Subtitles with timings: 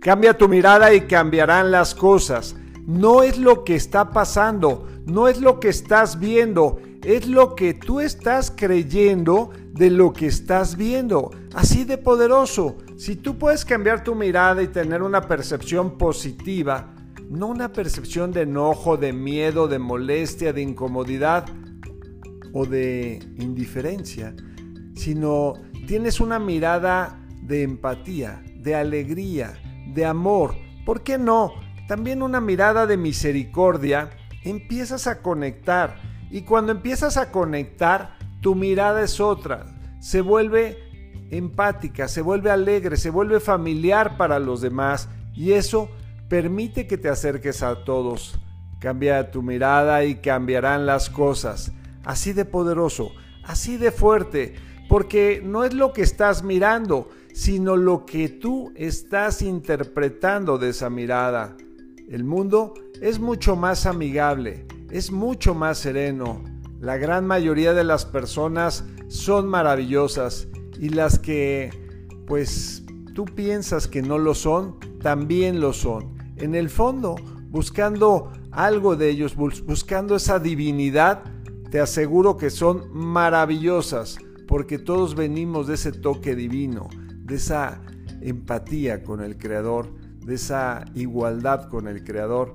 [0.00, 2.54] Cambia tu mirada y cambiarán las cosas.
[2.86, 7.74] No es lo que está pasando, no es lo que estás viendo, es lo que
[7.74, 11.32] tú estás creyendo de lo que estás viendo.
[11.54, 12.78] Así de poderoso.
[12.96, 16.94] Si tú puedes cambiar tu mirada y tener una percepción positiva,
[17.28, 21.44] no una percepción de enojo, de miedo, de molestia, de incomodidad
[22.52, 24.34] o de indiferencia,
[24.94, 25.54] sino
[25.86, 29.60] tienes una mirada de empatía, de alegría,
[29.98, 30.54] de amor.
[30.86, 31.52] ¿Por qué no?
[31.88, 34.10] También una mirada de misericordia.
[34.44, 35.96] Empiezas a conectar
[36.30, 39.66] y cuando empiezas a conectar, tu mirada es otra.
[39.98, 40.78] Se vuelve
[41.30, 45.90] empática, se vuelve alegre, se vuelve familiar para los demás y eso
[46.28, 48.38] permite que te acerques a todos.
[48.78, 51.72] Cambia tu mirada y cambiarán las cosas.
[52.04, 53.10] Así de poderoso,
[53.42, 54.54] así de fuerte,
[54.88, 60.90] porque no es lo que estás mirando, sino lo que tú estás interpretando de esa
[60.90, 61.56] mirada.
[62.08, 66.42] El mundo es mucho más amigable, es mucho más sereno.
[66.80, 70.48] La gran mayoría de las personas son maravillosas
[70.80, 71.70] y las que,
[72.26, 72.82] pues,
[73.14, 76.18] tú piensas que no lo son, también lo son.
[76.38, 77.14] En el fondo,
[77.50, 81.22] buscando algo de ellos, buscando esa divinidad,
[81.70, 86.88] te aseguro que son maravillosas, porque todos venimos de ese toque divino,
[87.28, 87.80] de esa
[88.20, 89.86] empatía con el Creador,
[90.24, 92.54] de esa igualdad con el Creador.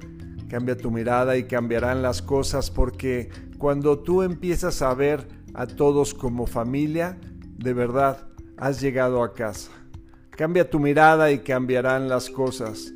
[0.50, 6.14] Cambia tu mirada y cambiarán las cosas porque cuando tú empiezas a ver a todos
[6.14, 7.18] como familia,
[7.58, 9.72] de verdad has llegado a casa.
[10.32, 12.92] Cambia tu mirada y cambiarán las cosas.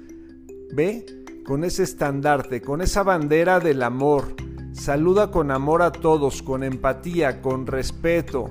[0.73, 1.06] Ve
[1.45, 4.36] con ese estandarte, con esa bandera del amor.
[4.73, 8.50] Saluda con amor a todos, con empatía, con respeto.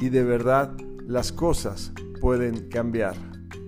[0.00, 0.76] Y de verdad
[1.06, 1.92] las cosas
[2.24, 3.14] pueden cambiar.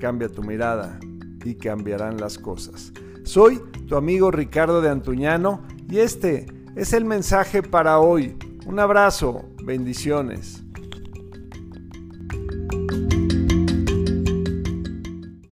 [0.01, 0.99] Cambia tu mirada
[1.45, 2.91] y cambiarán las cosas.
[3.23, 8.35] Soy tu amigo Ricardo de Antuñano y este es el mensaje para hoy.
[8.65, 10.65] Un abrazo, bendiciones.